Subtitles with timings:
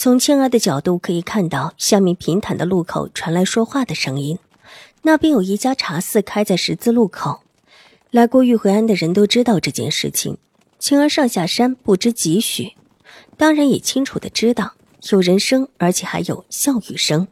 [0.00, 4.38] 从青儿的角度可以看到，下面平坦的路口传来说话的声音。
[5.02, 7.40] 那边有一家茶肆开在十字路口，
[8.12, 10.38] 来过玉回庵的人都知道这件事情。
[10.78, 12.74] 青儿上下山不知几许，
[13.36, 14.74] 当然也清楚的知道
[15.10, 17.26] 有人声，而且还有笑语声。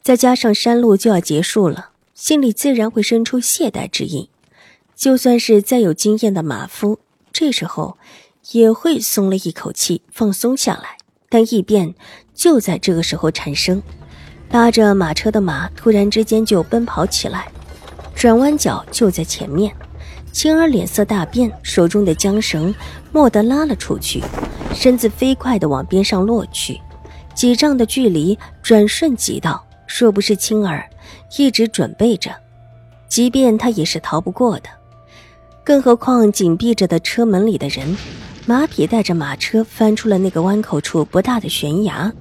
[0.00, 4.30] 再加上山路就要结束了，心里自然会生出懈怠之意。
[4.94, 7.00] 就算是再有经验的马夫，
[7.32, 7.98] 这时候
[8.52, 10.98] 也会松了一口气，放松下来。
[11.28, 11.94] 但异变
[12.34, 13.82] 就在这个时候产生，
[14.50, 17.48] 拉着马车的马突然之间就奔跑起来，
[18.14, 19.74] 转弯角就在前面。
[20.32, 22.74] 青儿脸色大变，手中的缰绳
[23.12, 24.22] 蓦地拉了出去，
[24.74, 26.78] 身子飞快地往边上落去，
[27.34, 29.64] 几丈的距离转瞬即到。
[29.88, 30.84] 若不是青儿
[31.38, 32.30] 一直准备着，
[33.08, 34.68] 即便他也是逃不过的。
[35.64, 37.96] 更何况紧闭着的车门里的人。
[38.48, 42.12] 马匹带着马车翻出了那个弯口处不大的悬崖，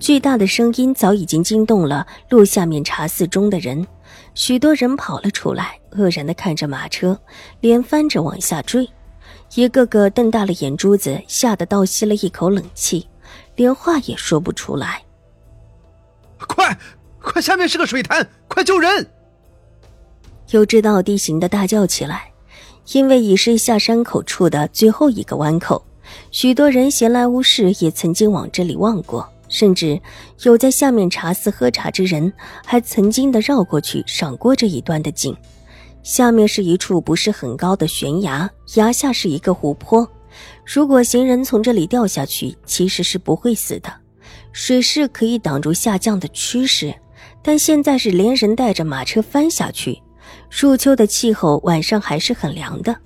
[0.00, 3.86] 巨大的声音早已经惊动了路下面茶肆中的人，
[4.34, 7.16] 许多人跑了出来，愕然地看着马车
[7.60, 8.90] 连翻着往下坠，
[9.54, 13.08] 一个个瞪大了眼珠子，吓得倒吸了一口冷气，
[13.54, 15.00] 连话也说不出来。
[16.38, 16.76] 快，
[17.20, 19.06] 快，下面是个水潭，快救人！
[20.50, 22.32] 有知道地形的大叫起来。
[22.92, 25.84] 因为已是下山口处的最后一个弯口，
[26.30, 30.00] 许多人闲来无事也曾经往这里望过，甚至
[30.42, 32.32] 有在下面茶肆喝茶之人，
[32.64, 35.36] 还曾经的绕过去赏过这一段的景。
[36.02, 40.08] 下面是一处不是很高的悬崖，崖下是一个湖泊。
[40.64, 43.92] 如果行人从这里掉下去，其实是不会死的，
[44.52, 46.94] 水势可以挡住下降的趋势。
[47.42, 50.00] 但现在是连人带着马车翻下去。
[50.50, 52.96] 入秋的气候，晚上还是很凉的。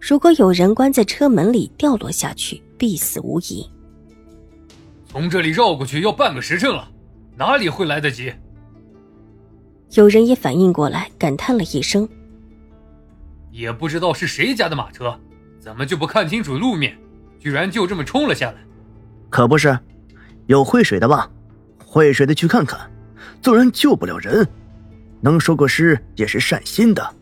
[0.00, 3.68] 如果有人关在车门里掉落下去，必死无疑。
[5.06, 6.88] 从这里绕过去要半个时辰了，
[7.36, 8.32] 哪里会来得及？
[9.92, 12.08] 有人也反应过来，感叹了一声
[13.50, 15.18] ：“也不知道是谁家的马车，
[15.60, 16.96] 怎么就不看清楚路面，
[17.38, 18.56] 居然就这么冲了下来？
[19.30, 19.78] 可不是，
[20.46, 21.30] 有会水的吧？
[21.78, 22.90] 会水的去看看，
[23.40, 24.46] 纵然救不了人。”
[25.24, 27.14] 能说个诗也是善心的。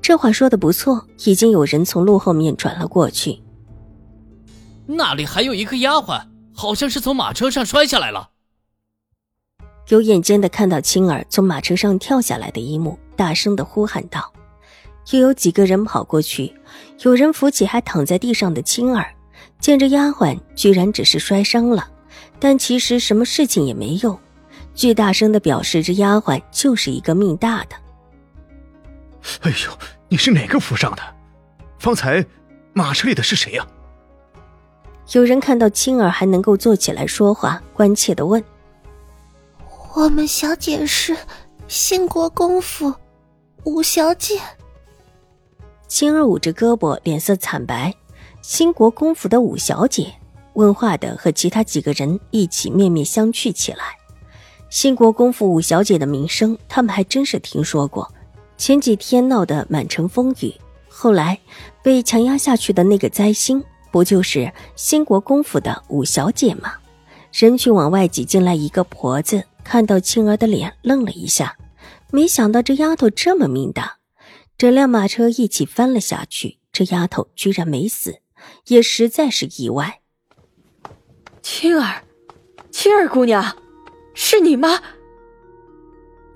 [0.00, 3.42] 这话说的不错，已经有人从路后面转了过去。
[4.86, 6.22] 那里还有一个丫鬟，
[6.54, 8.30] 好像是从马车上摔下来了。
[9.88, 14.32] 有眼尖的看到青儿从马车上跳下来的一幕，大声的呼喊道。
[15.10, 16.54] 又有几个人跑过去，
[17.00, 19.12] 有人扶起还躺在地上的青儿，
[19.58, 21.90] 见这丫鬟居然只是摔伤了，
[22.38, 24.16] 但其实什么事情也没有。
[24.74, 27.76] 巨大声的表示，这丫鬟就是一个命大的。
[29.42, 29.78] 哎呦，
[30.08, 31.02] 你是哪个府上的？
[31.78, 32.24] 方才
[32.72, 33.66] 马车里的是谁呀？
[35.12, 38.42] 有人看到青儿还能够坐起来说话，关切的问
[39.94, 41.16] ：“我们小姐是
[41.68, 42.94] 兴国公府
[43.64, 44.40] 五小姐。”
[45.86, 47.92] 青儿捂着胳膊，脸色惨白。
[48.40, 50.12] 兴国公府的五小姐，
[50.54, 53.96] 问话的和其他几个人一起面面相觑起来。
[54.72, 58.10] 兴国公府五小姐的名声，他们还真是听说过。
[58.56, 60.54] 前几天闹得满城风雨，
[60.88, 61.38] 后来
[61.82, 66.72] 被强压下去的那个灾星，不就是兴国公府的五小姐吗？
[67.34, 71.54] 人群往外挤进来一个婆子，看到青儿的脸，愣了一下，
[72.10, 73.98] 没想到这丫头这么命大。
[74.56, 78.20] 整辆马车一起翻了下去，这丫头居然没死，
[78.68, 80.00] 也实在是意外。
[81.42, 82.04] 青儿，
[82.70, 83.58] 青儿姑娘。
[84.14, 84.80] 是你吗？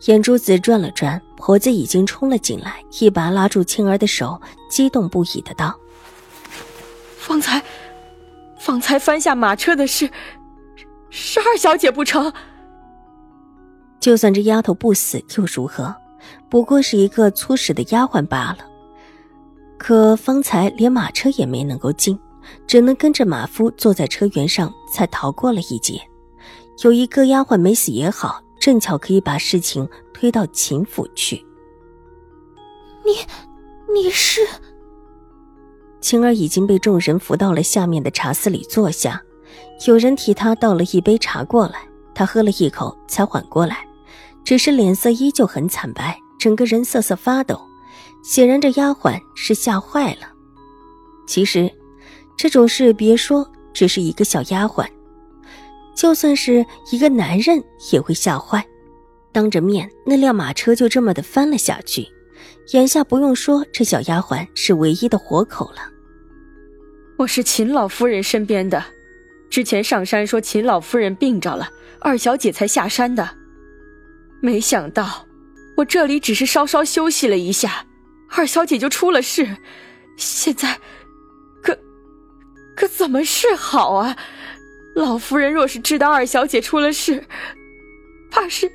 [0.06, 4.40] 眼珠子转了转，婆子已经冲了进来，一把拉住青儿的手，
[4.70, 5.74] 激动不已的道
[7.16, 7.62] ：“方才，
[8.58, 10.08] 方才翻下马车的事，
[11.10, 12.32] 是二小姐不成？
[13.98, 15.96] 就算这丫头不死又如何？
[16.48, 18.58] 不过是一个粗使的丫鬟罢了。
[19.78, 22.18] 可方才连马车也没能够进，
[22.66, 26.00] 只能跟着马夫坐在车辕上，才逃过了一劫。”
[26.82, 31.44] 有一个丫鬟没死也好，正巧可以把事情推到秦府去。
[33.04, 33.12] 你，
[33.92, 34.40] 你是？
[36.00, 39.20] 青儿已经被众人扶到了下面的茶肆里坐下，
[39.86, 41.80] 有人替她倒了一杯茶过来。
[42.14, 43.86] 她喝了一口才缓过来，
[44.44, 47.60] 只是脸色依旧很惨白，整个人瑟瑟发抖。
[48.22, 50.28] 显然这丫鬟是吓坏了。
[51.26, 51.70] 其实，
[52.36, 54.86] 这种事别说只是一个小丫鬟，
[55.96, 57.60] 就算是一个男人
[57.90, 58.64] 也会吓坏。
[59.32, 62.06] 当着面，那辆马车就这么的翻了下去。
[62.72, 65.78] 眼下不用说，这小丫鬟是唯一的活口了。
[67.18, 68.84] 我是秦老夫人身边的，
[69.48, 71.68] 之前上山说秦老夫人病着了，
[72.00, 73.28] 二小姐才下山的。
[74.42, 75.26] 没想到，
[75.76, 77.86] 我这里只是稍稍休息了一下，
[78.30, 79.56] 二小姐就出了事。
[80.16, 80.78] 现在，
[81.62, 81.78] 可
[82.74, 84.16] 可怎么是好啊？
[84.96, 87.22] 老夫人若是知道二小姐出了事，
[88.30, 88.66] 怕是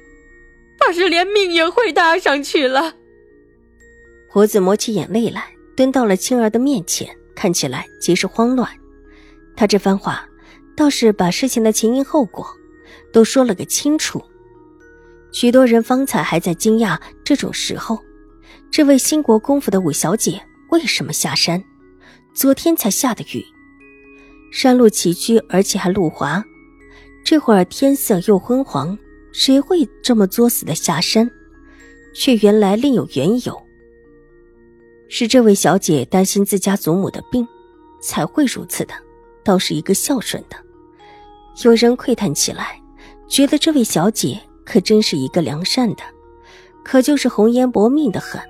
[0.77, 2.94] 怕是连命也会搭上去了。
[4.29, 8.69] 婆子抹起眼泪来，蹲到了青儿的面前，看起来极是慌乱。
[9.56, 10.23] 她这番话
[10.77, 12.45] 倒是把事情的前因后果
[13.12, 14.24] 都说了个清楚。
[15.31, 17.97] 许多人方才还在惊讶，这种时候，
[18.69, 20.39] 这位兴国公府的五小姐
[20.69, 21.63] 为什么下山？
[22.35, 23.44] 昨天才下的雨，
[24.51, 26.44] 山路崎岖，而且还路滑，
[27.24, 28.98] 这会儿天色又昏黄，
[29.31, 31.30] 谁会这么作死的下山？
[32.13, 33.59] 却原来另有缘由。
[35.07, 37.48] 是这位小姐担心自家祖母的病，
[38.01, 38.94] 才会如此的，
[39.44, 40.57] 倒是一个孝顺的。
[41.63, 42.81] 有人窥探起来，
[43.30, 46.03] 觉得这位小姐可真是一个良善的，
[46.83, 48.42] 可就是红颜薄命的很。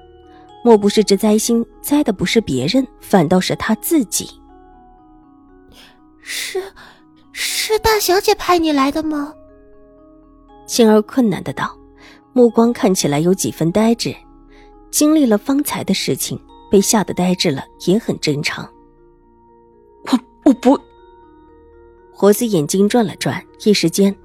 [0.64, 4.28] 莫不是这灾星灾的不是别人，反倒是她自己？
[6.34, 6.64] 是，
[7.34, 9.34] 是大小姐派你来的吗？
[10.66, 11.78] 青儿困难的道，
[12.32, 14.16] 目光看起来有几分呆滞，
[14.90, 16.40] 经历了方才的事情。
[16.72, 18.66] 被吓得呆滞了，也很正常。
[20.06, 20.80] 我我不。
[22.14, 24.16] 活子眼睛转了转，一时间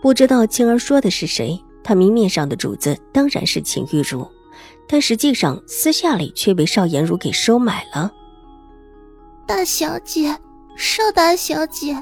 [0.00, 1.62] 不知道青儿说的是谁。
[1.84, 4.26] 他明面上的主子当然是秦玉茹，
[4.88, 8.10] 但实际上私下里却被邵颜如给收买了。
[9.46, 10.34] 大小姐，
[10.76, 11.94] 邵大小姐，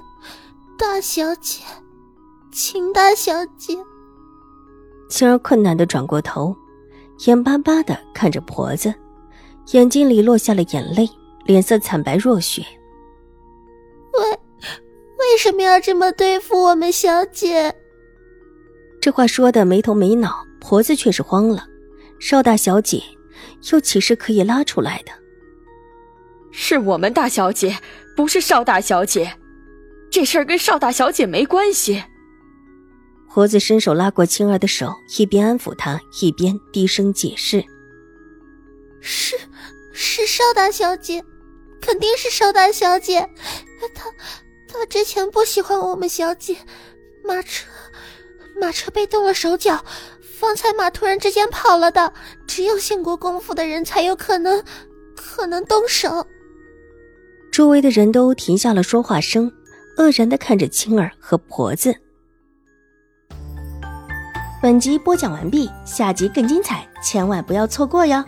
[0.79, 1.63] 大小姐，
[2.53, 3.77] 秦大小姐。
[5.09, 6.57] 青儿困难的转过头，
[7.27, 8.95] 眼巴巴的看着婆子。
[9.73, 11.09] 眼睛里落下了眼泪，
[11.45, 12.65] 脸色惨白若雪。
[14.13, 14.31] 为
[15.19, 17.73] 为什么要这么对付我们小姐？
[19.01, 21.67] 这话说的没头没脑，婆子却是慌了。
[22.19, 23.03] 邵大小姐，
[23.71, 25.13] 又岂是可以拉出来的？
[26.53, 27.79] 是我们大小姐，
[28.17, 29.37] 不是邵大小姐。
[30.11, 32.03] 这事儿跟邵大小姐没关系。
[33.29, 37.65] 婆子伸手拉过青儿的手，一边安抚她，一边低声解释。
[39.01, 39.37] 是，
[39.93, 41.25] 是邵大小姐，
[41.81, 43.21] 肯定是邵大小姐。
[43.95, 44.11] 她，
[44.67, 46.57] 她之前不喜欢我们小姐。
[47.23, 47.69] 马车，
[48.61, 49.85] 马车被动了手脚，
[50.21, 52.13] 方才马突然之间跑了的。
[52.49, 54.65] 只有献国公府的人才有可能，
[55.15, 56.27] 可能动手。
[57.53, 59.51] 周围的人都停下了说话声，
[59.99, 61.95] 愕然的看着青儿和婆子。
[64.63, 68.25] 本集播讲完毕，下集更精彩，千万不要错过哟。